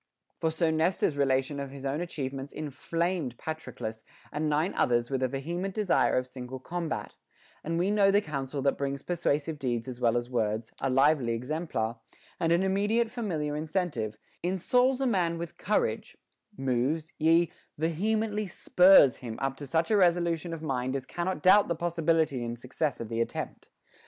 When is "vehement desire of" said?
5.27-6.25